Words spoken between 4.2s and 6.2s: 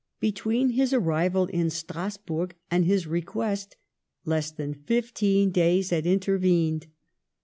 less than fifteen days had